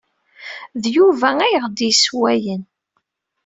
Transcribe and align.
D 0.81 0.83
Yuba 0.95 1.29
ay 1.45 1.53
aɣ-d-yessewwayen. 1.59 2.63